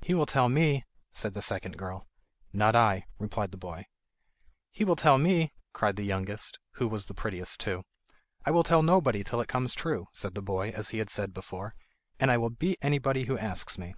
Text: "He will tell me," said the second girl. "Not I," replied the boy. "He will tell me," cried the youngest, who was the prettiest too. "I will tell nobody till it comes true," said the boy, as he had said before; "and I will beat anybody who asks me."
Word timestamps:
"He 0.00 0.14
will 0.14 0.26
tell 0.26 0.48
me," 0.48 0.84
said 1.12 1.34
the 1.34 1.42
second 1.42 1.76
girl. 1.76 2.06
"Not 2.52 2.76
I," 2.76 3.04
replied 3.18 3.50
the 3.50 3.56
boy. 3.56 3.86
"He 4.70 4.84
will 4.84 4.94
tell 4.94 5.18
me," 5.18 5.54
cried 5.72 5.96
the 5.96 6.04
youngest, 6.04 6.60
who 6.74 6.86
was 6.86 7.06
the 7.06 7.14
prettiest 7.14 7.58
too. 7.58 7.82
"I 8.46 8.52
will 8.52 8.62
tell 8.62 8.84
nobody 8.84 9.24
till 9.24 9.40
it 9.40 9.48
comes 9.48 9.74
true," 9.74 10.06
said 10.12 10.36
the 10.36 10.40
boy, 10.40 10.70
as 10.70 10.90
he 10.90 10.98
had 10.98 11.10
said 11.10 11.34
before; 11.34 11.74
"and 12.20 12.30
I 12.30 12.38
will 12.38 12.50
beat 12.50 12.78
anybody 12.80 13.24
who 13.24 13.36
asks 13.36 13.76
me." 13.76 13.96